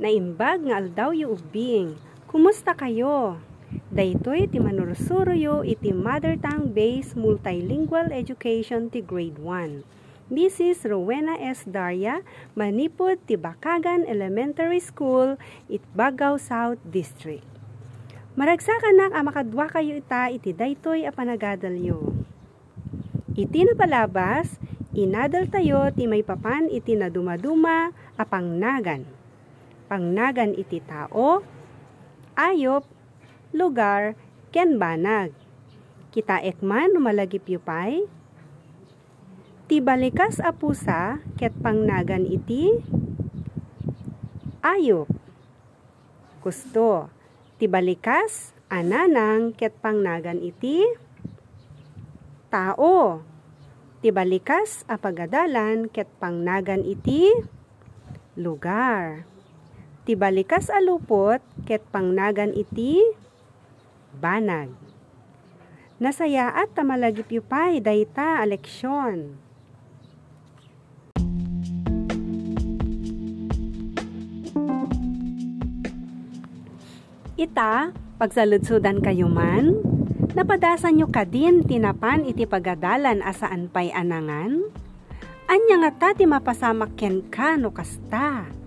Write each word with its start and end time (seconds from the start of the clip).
Naimbag 0.00 0.64
nga 0.64 0.80
aldaw 0.80 1.12
yu 1.12 1.28
ubing. 1.28 1.92
Kumusta 2.24 2.72
kayo? 2.72 3.36
Daytoy 3.92 4.48
ti 4.48 4.56
manursuruyo 4.56 5.60
iti 5.60 5.92
mother 5.92 6.40
tongue 6.40 6.72
based 6.72 7.20
multilingual 7.20 8.08
education 8.08 8.88
ti 8.88 9.04
grade 9.04 9.36
1. 9.36 9.84
Mrs. 10.32 10.88
Rowena 10.88 11.36
S. 11.36 11.68
Daria, 11.68 12.24
manipod 12.56 13.20
ti 13.28 13.36
Bakagan 13.36 14.08
Elementary 14.08 14.80
School, 14.80 15.36
Itbagaw 15.68 16.40
South 16.40 16.80
District. 16.88 17.44
Maragsakan 18.40 19.12
ang 19.12 19.28
makadwa 19.28 19.68
kayo 19.68 20.00
ita 20.00 20.32
iti 20.32 20.56
daytoy 20.56 21.04
a 21.04 21.12
panagadalyo. 21.12 22.24
Iti 23.36 23.68
napalabas, 23.68 24.56
inadal 24.96 25.44
tayo 25.52 25.92
ti 25.92 26.08
may 26.08 26.24
papan 26.24 26.72
iti 26.72 26.96
nadumaduma 26.96 27.92
a 28.16 28.24
pangnagan 28.24 29.19
pangnagan 29.90 30.54
iti 30.54 30.78
tao, 30.78 31.42
ayop, 32.38 32.86
lugar, 33.50 34.14
ken 34.54 34.78
banag. 34.78 35.34
Kita 36.14 36.38
ekman 36.38 36.94
malagip 37.02 37.50
yupay, 37.50 38.06
ti 39.66 39.82
balikas 39.82 40.38
a 40.38 40.54
pusa 40.54 41.18
ket 41.34 41.50
pangnagan 41.58 42.22
iti 42.22 42.70
ayop. 44.62 45.10
Kusto, 46.38 47.10
ti 47.58 47.66
balikas 47.66 48.54
ananang 48.70 49.54
ket 49.58 49.74
pangnagan 49.82 50.38
iti 50.38 50.86
tao. 52.46 53.26
Ti 54.00 54.08
balikas 54.10 54.86
a 54.88 54.96
pagadalan 54.96 55.90
ket 55.92 56.08
pangnagan 56.18 56.82
iti 56.82 57.30
lugar 58.34 59.29
ti 60.04 60.16
balikas 60.16 60.72
alupot 60.72 61.44
ket 61.68 61.84
pangnagan 61.92 62.56
iti 62.56 63.00
banag. 64.16 64.72
Nasayaat 66.00 66.72
ta 66.72 66.80
malagip 66.80 67.28
yupay 67.28 67.84
dayta 67.84 68.40
aleksyon. 68.40 69.36
Ita, 77.40 77.96
pagsaludsudan 78.20 79.00
kayo 79.00 79.28
man, 79.28 79.80
napadasan 80.36 81.00
nyo 81.00 81.08
kadin 81.08 81.64
tinapan 81.64 82.28
iti 82.28 82.44
pagadalan 82.44 83.24
asaan 83.24 83.72
pay 83.72 83.88
anangan? 83.92 84.68
Anya 85.48 85.76
nga 85.84 85.90
ta 85.96 86.08
ti 86.12 86.28
mapasamak 86.28 87.00
ken 87.00 87.24
ka 87.32 87.56
no 87.56 87.72
kasta 87.72 88.59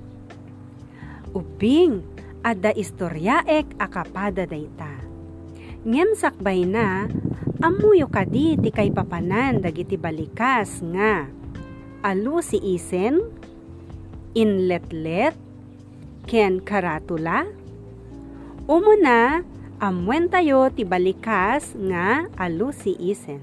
Uping, 1.33 2.05
adda 2.45 2.69
istoryaek 2.77 3.65
akapada 3.81 4.45
dayta. 4.45 5.01
Ngem 5.81 6.13
sakbay 6.13 6.61
na, 6.61 7.09
amuyo 7.57 8.05
kadi 8.05 8.53
ti 8.61 8.69
kay 8.69 8.93
papanan 8.93 9.57
dagiti 9.57 9.97
balikas 9.97 10.85
nga. 10.93 11.25
Alu 12.05 12.37
si 12.45 12.61
isen, 12.61 13.17
inletlet, 14.37 15.33
ken 16.29 16.61
karatula. 16.61 17.49
Umuna, 18.69 19.41
amwen 19.81 20.29
tayo 20.29 20.69
ti 20.69 20.85
balikas 20.85 21.73
nga 21.73 22.29
alu 22.37 22.69
si 22.69 22.93
isen. 22.93 23.41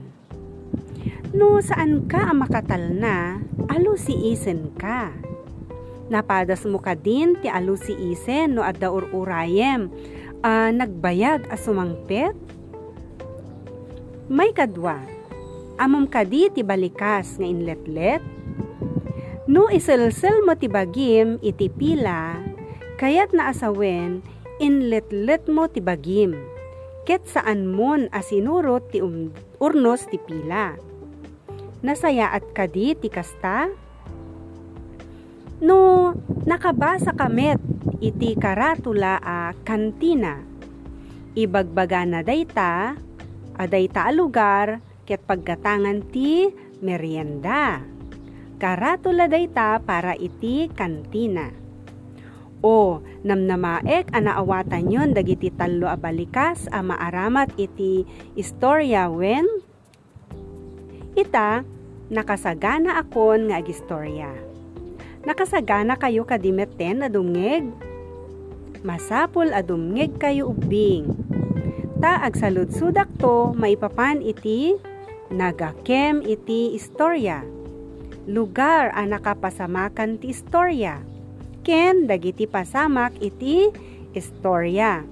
No 1.35 1.59
saan 1.59 2.07
ka 2.07 2.31
makatal 2.39 2.95
na, 2.95 3.43
alu 3.67 3.99
si 3.99 4.15
isen 4.31 4.71
ka 4.79 5.11
napadas 6.11 6.67
mo 6.67 6.83
ka 6.83 6.99
din 6.99 7.39
ti 7.39 7.47
alu 7.47 7.79
si 7.79 7.95
isen 8.11 8.59
no 8.59 8.67
adda 8.67 8.91
ururayem 8.91 9.89
uh, 10.43 10.69
nagbayag 10.75 11.47
a 11.49 11.57
sumangpet 11.57 12.35
may 14.31 14.55
kadwa. 14.55 15.03
Amom 15.75 16.07
kadi 16.07 16.55
ti 16.55 16.63
balikas 16.63 17.35
nga 17.35 17.51
inletlet? 17.51 18.23
No 19.51 19.67
iselcel 19.67 20.47
mo 20.47 20.55
ti 20.55 20.71
bagim 20.71 21.43
iti 21.43 21.67
pila. 21.67 22.39
Kayat 22.95 23.35
na 23.35 23.51
asawen 23.51 24.23
inletlet 24.63 25.51
mo 25.51 25.67
ti 25.67 25.83
bagim. 25.83 26.39
Ket 27.11 27.27
saan 27.27 27.67
mon 27.67 28.07
asinurot 28.15 28.95
ti 28.95 29.03
um, 29.03 29.35
urnos 29.59 30.07
ti 30.07 30.23
pila? 30.23 30.79
Nasayaat 31.83 32.55
kadi 32.55 32.95
ti 32.95 33.11
kasta 33.11 33.75
No, 35.61 36.17
nakabasa 36.49 37.13
kamet 37.13 37.61
iti 38.01 38.33
karatula 38.33 39.21
a 39.21 39.53
kantina. 39.61 40.41
Ibagbaga 41.37 42.09
na 42.09 42.25
dayta, 42.25 42.97
a 43.61 43.65
dayta 43.69 44.09
a 44.09 44.13
lugar, 44.17 44.81
ket 45.05 45.21
paggatangan 45.29 46.01
ti 46.09 46.49
merienda. 46.81 47.85
Karatula 48.57 49.29
dayta 49.29 49.85
para 49.85 50.17
iti 50.17 50.73
kantina. 50.73 51.53
O, 52.65 53.05
namnamaek 53.21 54.09
anaawatan 54.17 54.89
yon 54.89 55.13
dagiti 55.13 55.53
tallo 55.53 55.93
a 55.93 55.97
balikas 56.01 56.73
a 56.73 56.81
maaramat 56.81 57.53
iti 57.61 58.09
istorya 58.33 59.13
wen 59.13 59.45
ita 61.17 61.69
nakasagana 62.09 63.01
akon 63.01 63.49
nga 63.49 63.61
agistorya 63.61 64.50
nakasagana 65.25 66.01
kayo 66.01 66.25
kadimeten 66.25 67.05
na 67.05 67.09
dumngeg. 67.13 67.69
Masapol 68.81 69.53
a 69.53 69.61
dumngeg 69.61 70.17
kayo 70.17 70.49
ubing. 70.53 71.13
Ta 72.01 72.25
agsaludsudak 72.25 73.13
to 73.21 73.53
maipapan 73.53 74.25
iti 74.25 74.81
nagakem 75.29 76.25
iti 76.25 76.73
istorya. 76.73 77.45
Lugar 78.25 78.89
a 78.97 79.05
nakapasamakan 79.05 80.17
ti 80.17 80.33
istorya. 80.33 81.05
Ken 81.61 82.09
dagiti 82.09 82.49
pasamak 82.49 83.13
iti 83.21 83.69
istorya. 84.17 85.05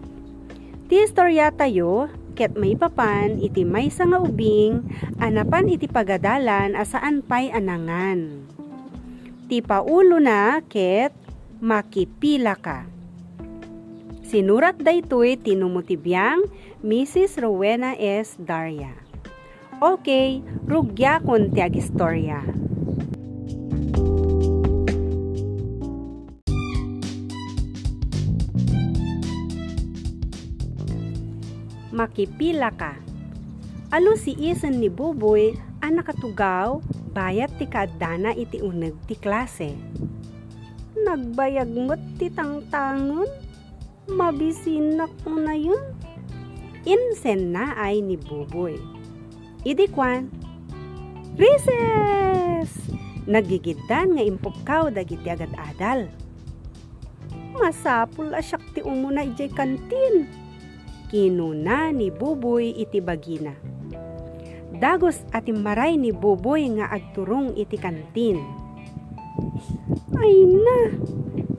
Ti 0.89 0.97
istorya 1.05 1.53
tayo 1.53 2.09
ket 2.33 2.57
may 2.57 2.73
papan 2.79 3.37
iti 3.43 3.67
may 3.67 3.91
nga 3.93 4.19
ubing 4.23 4.87
anapan 5.19 5.67
iti 5.67 5.91
pagadalan 5.91 6.79
asaan 6.79 7.21
pay 7.21 7.51
anangan 7.51 8.47
ti 9.49 9.65
paulo 9.65 10.21
na 10.21 10.61
ket 10.69 11.17
makipila 11.65 12.53
ka. 12.53 12.85
Sinurat 14.29 14.77
daytoy 14.77 15.41
tinumutibiyang 15.41 16.45
Mrs. 16.85 17.41
Rowena 17.41 17.97
S. 17.97 18.37
Daria. 18.37 18.93
Okay, 19.81 20.45
rugya 20.69 21.17
kon 21.25 21.49
ti 21.49 21.65
agistorya. 21.65 22.45
Makipila 31.89 32.69
ka. 32.77 33.01
Alo 33.89 34.13
si 34.21 34.37
isan 34.37 34.77
ni 34.77 34.93
Buboy 34.93 35.57
ang 35.81 35.97
nakatugaw 35.97 36.85
bayat 37.19 37.51
ti 37.59 37.67
kaadana 37.67 38.31
iti 38.31 38.63
uneg 38.63 38.95
ti 39.11 39.19
klase. 39.19 39.75
Nagbayag 40.95 41.67
mo't 41.67 41.99
ti 42.15 42.31
tangtangon, 42.31 43.27
mabisinak 44.07 45.11
mo 45.27 45.43
na 45.43 45.59
yun. 45.59 45.83
Insen 46.87 47.51
na 47.51 47.75
ay 47.75 47.99
ni 48.07 48.15
Buboy. 48.15 48.79
Idi 49.67 49.91
kwan, 49.91 50.31
Recess! 51.35 52.87
Nagigidan 53.27 54.15
nga 54.15 54.23
impupkaw 54.23 54.95
dagiti 54.95 55.27
agad 55.27 55.51
adal. 55.59 56.07
Masapul 57.59 58.31
asyak 58.31 58.63
ti 58.79 58.81
umuna 58.87 59.27
ijay 59.27 59.51
kantin. 59.51 60.31
Kinuna 61.11 61.91
ni 61.91 62.15
Buboy 62.15 62.79
iti 62.79 63.03
bagina 63.03 63.78
Dagos 64.77 65.25
at 65.33 65.49
maray 65.49 65.97
ni 65.97 66.13
Boboy 66.13 66.69
nga 66.77 66.93
agturong 66.93 67.57
iti 67.57 67.81
kantin. 67.81 68.37
Ay 70.13 70.45
na, 70.45 70.79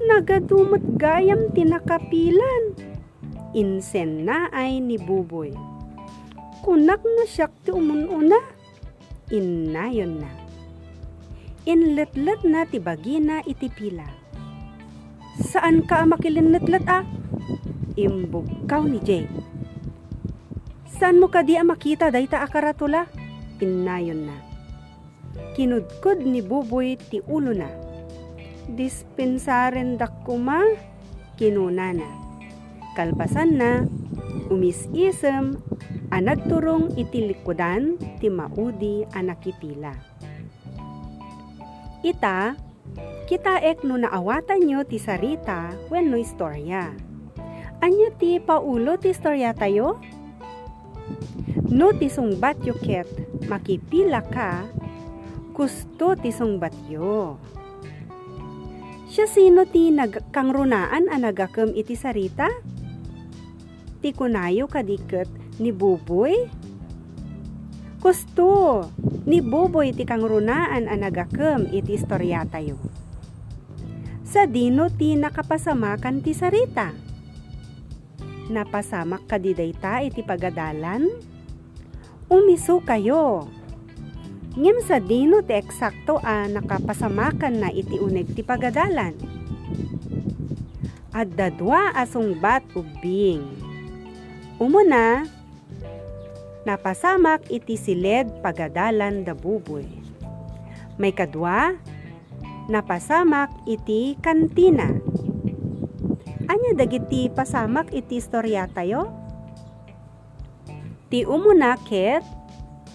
nagadumot 0.06 0.84
gayam 1.02 1.50
tinakapilan. 1.58 2.78
Insen 3.58 4.30
na 4.30 4.46
ay 4.54 4.78
ni 4.78 5.02
Buboy. 5.02 5.58
Kunak 6.62 7.02
na 7.02 7.26
siyak 7.26 7.50
ti 7.66 7.74
umununa. 7.74 8.38
Innayon 9.34 10.22
na. 10.22 10.30
Inletlet 11.66 12.46
na 12.46 12.70
ti 12.70 12.78
bagina 12.78 13.42
iti 13.50 13.74
pila. 13.74 14.06
Saan 15.40 15.82
ka 15.88 16.06
makilinletlet 16.06 16.86
ah? 16.86 17.08
Imbugkaw 17.98 18.86
ni 18.86 19.02
Jay. 19.02 19.26
Saan 21.00 21.16
mo 21.16 21.32
ka 21.32 21.48
di 21.48 21.56
makita 21.56 22.12
dayta 22.12 22.44
akaratula? 22.44 23.08
Pinayon 23.56 24.28
na. 24.28 24.36
Kinudkod 25.56 26.28
ni 26.28 26.44
Buboy 26.44 27.00
ti 27.00 27.24
ulo 27.24 27.56
na. 27.56 27.72
Dispensaren 28.68 29.96
dak 29.96 30.12
kuma, 30.28 30.60
kinunana. 31.40 32.04
Kalpasan 33.00 33.56
na, 33.56 33.88
umisisem, 34.52 35.56
anagturong 36.12 36.92
itilikudan 37.00 37.96
ti 38.20 38.28
maudi 38.28 39.08
anakipila. 39.16 39.96
Ita, 42.04 42.60
kita 43.32 43.64
ek 43.64 43.88
no 43.88 43.96
naawatan 43.96 44.68
nyo 44.68 44.84
ti 44.84 45.00
sarita 45.00 45.72
when 45.88 46.12
no 46.12 46.20
istorya. 46.20 46.92
Anya 47.80 48.12
ti 48.20 48.44
paulo 48.44 49.00
ti 49.00 49.16
istorya 49.16 49.56
tayo? 49.56 50.19
No 51.70 51.94
ti 51.94 52.10
sungbat 52.10 52.66
yo 52.66 52.74
ket, 52.74 53.06
makipila 53.46 54.26
ka, 54.26 54.66
gusto 55.54 56.18
ti 56.18 56.34
sungbat 56.34 56.74
yo. 56.90 57.38
Siya 59.06 59.30
sino 59.30 59.70
ti 59.70 59.94
nagkangrunaan 59.94 61.14
ang 61.14 61.22
nagakam 61.22 61.70
iti 61.78 61.94
sarita? 61.94 62.50
Ti 64.02 64.10
kunayo 64.18 64.66
kadiket 64.66 65.30
ni 65.62 65.70
Buboy? 65.70 66.50
Gusto, 68.02 68.90
ni 69.30 69.38
Buboy 69.38 69.94
ti 69.94 70.10
kangrunaan 70.10 70.90
ang 70.90 71.06
nagakam 71.06 71.70
iti 71.70 72.02
istorya 72.02 72.50
tayo. 72.50 72.82
Sa 74.26 74.50
dino 74.50 74.90
ti 74.90 75.14
nakapasamakan 75.14 76.26
ti 76.26 76.34
sarita. 76.34 76.98
Napasamak 78.50 79.30
kadidayta 79.30 80.02
iti 80.02 80.26
pagadalan? 80.26 81.38
Umiso 82.30 82.78
kayo 82.86 83.50
Ngem 84.54 84.82
sa 84.86 85.02
dino 85.02 85.42
ti 85.42 85.58
eksakto 85.58 86.22
a 86.22 86.46
nakapasamakan 86.46 87.58
na 87.58 87.70
iti 87.74 87.98
uneg 87.98 88.34
ti 88.34 88.46
pagadalan. 88.46 89.14
At 91.10 91.34
dadwa 91.34 91.94
asong 91.94 92.38
bat 92.38 92.66
ubing. 92.74 93.46
Umuna, 94.62 95.26
napasamak 96.70 97.46
iti 97.50 97.78
siled 97.78 98.30
pagadalan 98.46 99.26
da 99.26 99.38
buboy. 99.38 99.86
May 101.02 101.14
kadwa, 101.14 101.78
napasamak 102.68 103.54
iti 103.64 104.18
kantina. 104.20 105.02
Anya 106.50 106.72
dagiti 106.74 107.30
pasamak 107.30 107.94
iti 107.94 108.18
istorya 108.18 108.66
tayo? 108.70 109.29
Ti 111.10 111.26
umuna 111.26 111.74
ket 111.90 112.22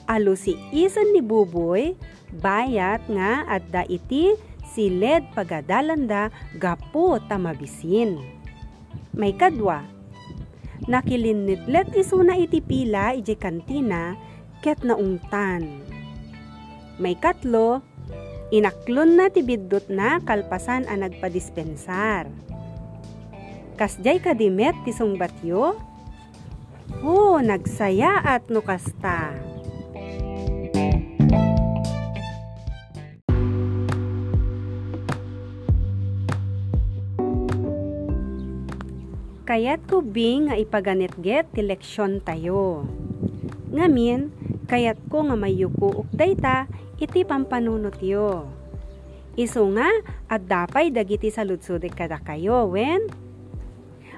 alo 0.06 0.38
si 0.38 0.54
isan 0.70 1.10
ni 1.10 1.18
Buboy, 1.18 1.98
bayat 2.38 3.02
nga 3.10 3.42
at 3.50 3.66
da 3.74 3.82
iti 3.90 4.38
siled 4.62 5.26
pagadalanda 5.34 6.30
gapo 6.62 7.18
tamabisin. 7.26 8.22
May 9.18 9.34
kadwa, 9.34 9.82
nakilinidlet 10.86 11.90
isuna 11.98 12.38
iti 12.38 12.62
pila 12.62 13.18
iti 13.18 13.34
kantina 13.34 14.14
ket 14.62 14.86
naungtan. 14.86 15.82
May 17.02 17.18
katlo, 17.18 17.82
inaklon 18.54 19.18
na 19.18 19.26
ti 19.26 19.42
biddot 19.42 19.90
na 19.90 20.22
kalpasan 20.22 20.86
ang 20.86 21.02
nagpadispensar. 21.02 22.30
Kasjay 23.74 24.22
kadimet 24.22 24.78
ti 24.86 24.94
sungbatyo? 24.94 25.93
Oh, 27.04 27.36
nagsaya 27.36 28.16
at 28.24 28.48
nukasta. 28.48 29.36
Kayat 39.44 39.84
ko 39.84 40.00
bing 40.00 40.48
nga 40.48 40.56
ipaganit-get 40.56 41.52
ti 41.52 41.60
leksyon 41.60 42.24
tayo. 42.24 42.88
Ngamin, 43.68 44.32
kayat 44.64 44.96
ko 45.12 45.28
nga 45.28 45.36
mayuko 45.36 46.08
ukday 46.08 46.32
ta 46.40 46.64
iti 46.96 47.28
pampanunot 47.28 48.00
yo. 48.00 48.48
Iso 49.36 49.68
nga 49.76 49.92
at 50.32 50.48
dapay 50.48 50.88
dagiti 50.88 51.28
saludsud 51.28 51.84
kada 51.92 52.16
kayo 52.24 52.72
wen 52.72 53.12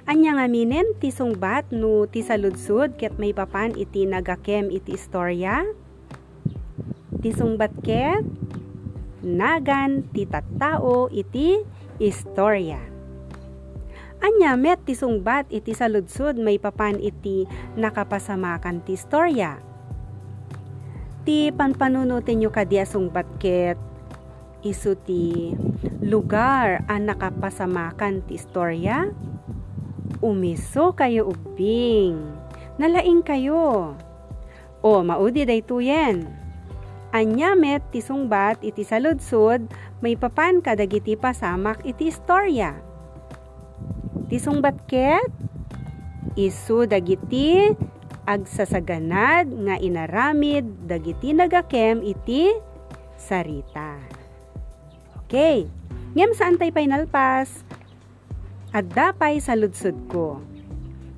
Anya 0.06 0.38
nga 0.38 0.46
minen 0.46 0.94
ti 1.02 1.10
sungbat 1.10 1.74
no 1.74 2.06
ti 2.06 2.22
saludsud 2.22 2.94
ket 2.94 3.18
may 3.18 3.34
papan 3.34 3.74
iti 3.74 4.06
nagakem 4.06 4.70
iti 4.70 4.94
istorya. 4.94 5.66
Ti 7.18 7.30
sungbat 7.34 7.74
ket 7.82 8.22
nagan 9.26 10.06
ti 10.14 10.22
tattao 10.22 11.10
iti 11.10 11.58
istorya. 11.98 12.78
Anya 14.22 14.54
met 14.54 14.86
ti 14.86 14.94
sungbat 14.94 15.50
iti 15.50 15.74
saludsod 15.74 16.38
may 16.38 16.62
papan 16.62 17.02
iti 17.02 17.50
nakapasamakan 17.74 18.86
ti 18.86 18.94
istorya. 18.94 19.58
Ti 21.26 21.50
panpanunutin 21.50 22.46
nyo 22.46 22.54
kadya 22.54 22.86
sungbat 22.86 23.26
ket 23.42 23.74
isu 24.62 24.94
ti 25.02 25.50
lugar 25.98 26.86
ang 26.86 27.10
nakapasamakan 27.10 28.22
ti 28.22 28.38
istorya. 28.38 29.10
Umiso 30.26 30.90
kayo 30.98 31.30
ubing. 31.30 32.18
Nalaing 32.82 33.22
kayo. 33.22 33.94
O 34.82 35.06
maudi 35.06 35.46
daytoyen. 35.46 36.26
Anya 37.14 37.54
met 37.54 37.86
ti 37.94 38.02
sungbat 38.02 38.58
iti 38.66 38.82
saludsod 38.82 39.70
may 40.02 40.18
papan 40.18 40.58
kadagiti 40.58 41.14
pasamak 41.14 41.78
iti 41.86 42.10
istorya 42.10 42.74
Tisong 44.26 44.58
batket, 44.58 45.30
isu 46.34 46.90
dagiti 46.90 47.70
agsasaganad 48.26 49.46
nga 49.46 49.78
inaramid 49.78 50.66
dagiti 50.82 51.30
nagakem 51.30 52.02
iti 52.02 52.50
sarita. 53.14 54.02
Okay, 55.22 55.70
ngem 56.18 56.34
saan 56.34 56.58
tay 56.58 56.74
painalpas? 56.74 57.65
Adda 58.76 59.16
pay 59.16 59.40
sa 59.40 59.56
ludsod 59.56 59.96
ko. 60.04 60.44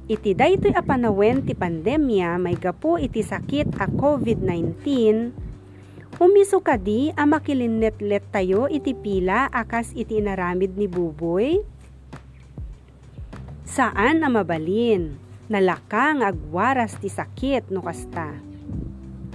Iti 0.07 0.31
daytoy 0.31 0.79
apanawen 0.79 1.43
ti 1.43 1.59
pandemya 1.59 2.39
may 2.39 2.55
gapo 2.55 3.03
iti 3.03 3.19
sakit 3.19 3.83
a 3.83 3.91
COVID-19 3.91 4.79
Umiso 6.23 6.63
kadi 6.63 7.11
a 7.19 7.27
makilinnet-let 7.27 8.31
tayo 8.31 8.71
iti 8.71 8.95
pila 8.95 9.51
akas 9.51 9.91
iti 9.99 10.23
inaramid 10.23 10.79
ni 10.79 10.87
Buboy 10.87 11.59
Saan 13.67 14.23
ang 14.23 14.39
mabalin? 14.39 15.19
Nalakang 15.51 16.23
agwaras 16.23 16.95
ti 17.03 17.11
sakit 17.11 17.75
no 17.75 17.83
kasta. 17.83 18.39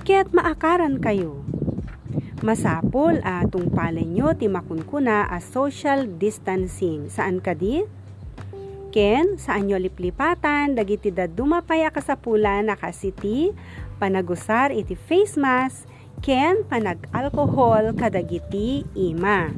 Ket 0.07 0.31
maakaran 0.31 1.03
kayo. 1.03 1.43
Masapol 2.39 3.19
a 3.27 3.43
tungpalen 3.51 4.15
nyo 4.15 4.31
ti 4.31 4.47
makunkuna 4.47 5.27
a 5.27 5.43
social 5.43 6.07
distancing. 6.07 7.11
Saan 7.11 7.43
kadi? 7.43 8.02
Ken, 8.93 9.41
saan 9.41 9.65
nyo 9.65 9.81
liplipatan, 9.81 10.77
dagiti 10.77 11.09
da 11.09 11.25
dumapay 11.25 11.81
kasapulan 11.89 12.69
na 12.69 12.77
kasiti, 12.77 13.49
panagusar 13.97 14.69
iti 14.69 14.93
face 14.93 15.33
mask, 15.33 15.89
ken 16.21 16.61
panag-alcohol 16.69 17.97
kadagiti 17.97 18.85
ima. 18.93 19.49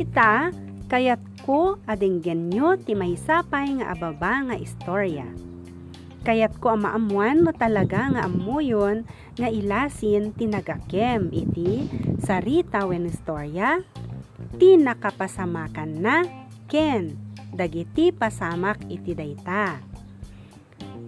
Ita, 0.00 0.56
kayat 0.88 1.20
ko 1.44 1.76
adinggen 1.84 2.48
nyo 2.48 2.80
ti 2.80 2.96
may 2.96 3.12
sapay 3.12 3.76
nga 3.76 3.92
ababa 3.92 4.48
nga 4.48 4.56
istorya. 4.56 5.28
Kayat 6.26 6.58
ko 6.58 6.74
ang 6.74 6.84
maamuan 6.84 7.42
mo 7.46 7.54
talaga 7.54 8.10
nga 8.10 8.26
amuyon 8.26 9.06
nga 9.38 9.48
ilasin 9.48 10.34
ti 10.34 10.50
nagakem 10.50 11.30
iti 11.30 11.86
sarita 12.18 12.84
wen 12.84 13.06
istorya 13.06 13.82
ti 14.58 14.74
nakapasamakan 14.74 15.90
na 16.02 16.16
ken 16.66 17.14
dagiti 17.54 18.10
pasamak 18.10 18.82
iti 18.90 19.14
dayta. 19.14 19.80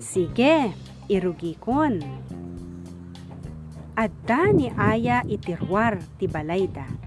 Sige, 0.01 0.73
irugikon. 1.11 2.01
Adda 3.99 4.57
ni 4.57 4.73
Aya 4.73 5.21
itirwar 5.29 6.01
ti 6.17 6.25
balayda 6.25 7.01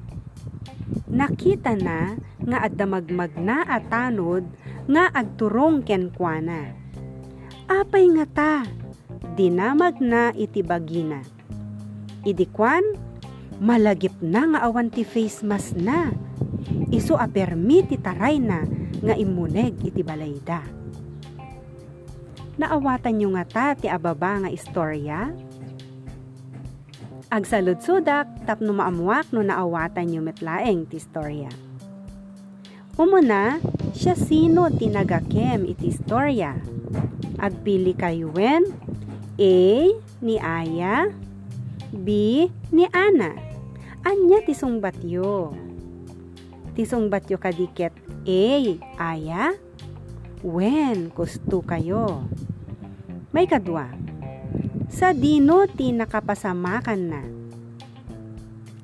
nakita 1.13 1.77
na 1.77 2.17
nga 2.43 2.57
addamagmag 2.65 3.38
na 3.38 3.62
atanod 3.69 4.50
nga 4.89 5.13
agturong 5.13 5.86
kenkwana. 5.86 6.82
Apay 7.73 8.05
nga 8.13 8.25
ta, 8.29 8.53
dinamag 9.33 9.97
na 9.97 10.29
iti 10.37 10.61
bagina. 10.61 11.25
Idikwan, 12.21 12.85
malagip 13.57 14.13
na 14.21 14.45
nga 14.45 14.59
awan 14.69 14.93
ti 14.93 15.01
face 15.01 15.41
mask 15.41 15.73
na. 15.81 16.13
Iso 16.93 17.17
apermi 17.17 17.81
ti 17.89 17.97
taray 17.97 18.37
na 18.37 18.61
nga 19.01 19.17
imuneg 19.17 19.81
iti 19.81 20.05
balayda. 20.05 20.61
Naawatan 22.61 23.13
nyo 23.17 23.33
nga 23.33 23.45
ta 23.49 23.67
ti 23.73 23.89
ababa 23.89 24.45
nga 24.45 24.53
istorya? 24.53 25.33
Agsaludsudak 27.33 28.45
tapno 28.45 28.77
maamuak 28.77 29.33
no 29.33 29.41
naawatan 29.41 30.13
yung 30.13 30.29
metlaeng 30.29 30.85
ti 30.85 31.01
istorya. 31.01 31.49
Umuna, 32.93 33.57
siya 33.97 34.13
sino 34.13 34.69
tinagakem 34.69 35.65
iti 35.65 35.89
istorya. 35.89 36.53
Agpili 37.43 37.91
kayo 37.91 38.31
wen, 38.31 38.63
A. 39.35 39.59
Ni 40.23 40.39
Aya, 40.39 41.12
B. 41.91 42.07
Ni 42.71 42.88
Ana. 42.95 43.35
Anya 44.07 44.39
tisong 44.47 44.79
batyo. 44.79 45.51
Tisong 46.71 47.12
batyo 47.12 47.35
kadiket 47.35 47.91
A. 48.23 48.47
Aya, 48.95 49.51
wen 50.39 51.12
gusto 51.12 51.59
kayo. 51.59 52.23
May 53.35 53.43
kadwa. 53.43 53.91
Sa 54.88 55.12
dino 55.12 55.67
ti 55.67 55.91
nakapasamakan 55.91 57.01
na. 57.03 57.21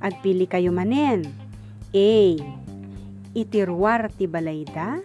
Agpili 0.04 0.52
kayo 0.52 0.76
manen. 0.76 1.24
A 1.96 2.36
itirwar 3.34 4.10
ti 4.14 4.26
balayda. 4.26 5.00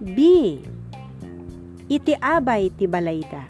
B. 0.00 0.16
Iti 1.86 2.18
abay 2.18 2.74
ti 2.74 2.90
balayda. 2.90 3.46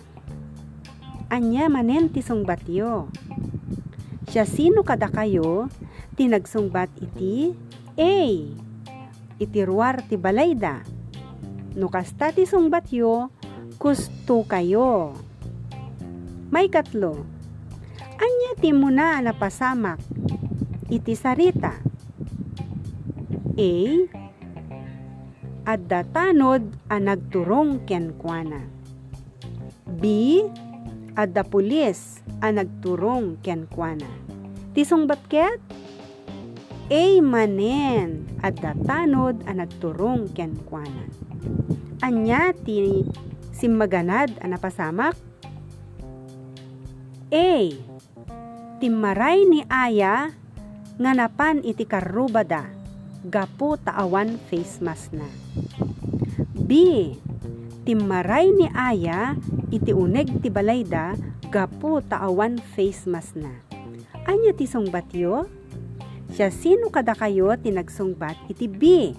Anya 1.32 1.72
manen 1.72 2.12
ti 2.12 2.20
sungbatyo. 2.20 3.08
Siya 4.28 4.44
sino 4.44 4.84
kada 4.84 5.08
kayo 5.08 5.72
tinagsungbat 6.20 6.92
iti 7.00 7.56
A. 7.96 8.16
Itirwar 9.40 10.04
ti 10.04 10.20
balayda. 10.20 10.84
No 11.80 11.88
kasta 11.88 12.28
ti 12.28 12.44
sungbatyo, 12.44 13.32
kusto 13.80 14.44
kayo. 14.44 15.16
May 16.52 16.68
katlo. 16.68 17.24
Anya 18.20 18.52
ti 18.60 18.76
muna 18.76 19.24
napasamak 19.24 20.00
iti 20.92 21.16
sarita 21.16 21.72
A. 23.56 23.72
Adda 25.66 26.06
tanod 26.14 26.62
a 26.87 27.02
nagturong 27.02 27.90
kenkwana. 27.90 28.62
B. 29.99 30.38
Adda 31.18 31.42
pulis 31.42 32.23
a 32.38 32.54
nagturong 32.54 33.42
kenkwana. 33.42 34.06
Tisong 34.78 35.11
batket? 35.11 35.58
A 36.87 37.18
manen 37.18 38.30
adda 38.46 38.78
tanod 38.87 39.42
a 39.42 39.58
nagturong 39.58 40.30
kenkwana. 40.30 41.11
Anya 41.99 42.54
ti 42.54 43.02
simmaganad 43.50 44.38
a 44.38 44.46
napasamak? 44.46 45.18
A. 47.35 47.75
Timaray 48.78 49.42
ni 49.50 49.66
Aya 49.66 50.30
nganapan 51.02 51.58
iti 51.66 51.82
karubada 51.90 52.75
gapo 53.26 53.75
taawan 53.75 54.38
face 54.47 54.78
mask 54.78 55.11
na. 55.11 55.26
B. 56.54 56.71
Timaray 57.83 58.54
ni 58.54 58.71
Aya 58.71 59.35
iti 59.75 59.90
uneg 59.90 60.30
ti 60.42 60.50
balayda 60.50 61.18
gapo 61.50 61.99
taawan 62.02 62.62
face 62.75 63.11
mask 63.11 63.35
na. 63.35 63.50
Anya 64.30 64.54
ti 64.54 64.71
sungbat 64.71 65.11
yo? 65.11 65.50
Siya 66.35 66.54
sino 66.54 66.90
kada 66.95 67.18
kayo 67.18 67.50
tinagsungbat 67.59 68.47
iti 68.47 68.71
B. 68.71 69.11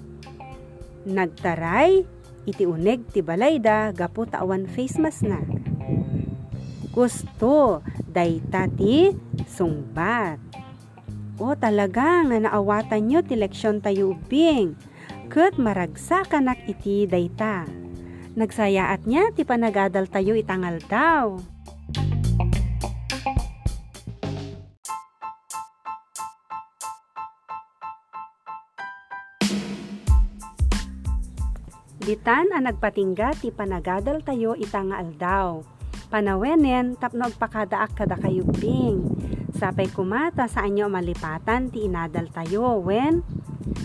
Nagtaray 1.07 2.07
iti 2.47 2.63
uneg 2.63 3.11
ti 3.11 3.19
balayda 3.19 3.91
gapo 3.91 4.23
taawan 4.23 4.71
face 4.71 4.95
mask 5.03 5.27
na. 5.27 5.43
Gusto 6.95 7.83
dayta 8.07 8.71
ti 8.71 9.11
sungbat. 9.51 10.46
O 11.37 11.53
talaga 11.53 12.25
nga 12.25 12.37
naawatan 12.41 13.13
nyo 13.13 13.21
ti 13.21 13.37
leksyon 13.37 13.77
tayo 13.77 14.17
ubing. 14.17 14.73
Kat 15.29 15.61
maragsa 15.61 16.25
kanak 16.25 16.57
iti 16.65 17.05
dayta. 17.05 17.69
Nagsayaat 18.33 19.05
niya 19.05 19.29
ti 19.37 19.45
panagadal 19.45 20.09
tayo 20.09 20.33
itangal 20.33 20.81
daw. 20.89 21.37
Ditan 32.01 32.49
ang 32.49 32.65
nagpatingga 32.65 33.37
ti 33.37 33.53
panagadal 33.53 34.25
tayo 34.25 34.57
itangal 34.57 35.13
daw. 35.21 35.61
Panawenen 36.09 36.97
tapno 36.97 37.29
agpakadaak 37.29 37.93
kada 37.93 38.17
kayo 38.17 38.41
bing 38.57 39.05
Sapay 39.55 39.87
kumata 39.87 40.51
sa 40.51 40.67
anyo 40.67 40.91
malipatan 40.91 41.71
ti 41.71 41.87
inadal 41.87 42.27
tayo 42.27 42.83
when 42.83 43.23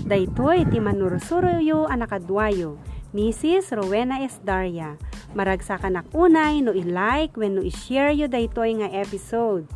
daytoy 0.02 0.66
ti 0.66 0.82
manurusuruyo 0.82 1.86
anakadwayo 1.86 2.82
Mrs. 3.12 3.76
Rowena 3.76 4.24
S. 4.24 4.40
Daria. 4.40 4.96
Maragsakan 5.36 6.00
ak 6.00 6.08
unay 6.16 6.64
no 6.64 6.72
i-like 6.72 7.36
when 7.36 7.60
no 7.60 7.62
i-share 7.62 8.10
yo 8.10 8.24
daytoy 8.24 8.80
nga 8.80 8.88
episode. 8.88 9.68